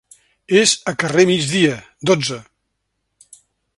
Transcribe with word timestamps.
Es 0.61 0.71
a 0.91 0.93
carrer 1.03 1.25
Migdia, 1.31 1.75
dotze. 2.11 2.41